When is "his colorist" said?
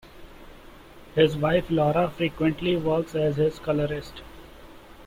3.37-4.23